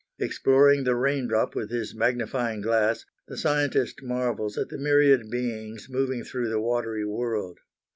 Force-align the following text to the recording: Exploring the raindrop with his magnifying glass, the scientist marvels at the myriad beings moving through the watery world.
Exploring 0.17 0.83
the 0.83 0.95
raindrop 0.95 1.53
with 1.53 1.69
his 1.69 1.93
magnifying 1.93 2.59
glass, 2.59 3.05
the 3.27 3.37
scientist 3.37 4.01
marvels 4.01 4.57
at 4.57 4.69
the 4.69 4.77
myriad 4.79 5.29
beings 5.29 5.87
moving 5.91 6.23
through 6.23 6.49
the 6.49 6.59
watery 6.59 7.05
world. 7.05 7.59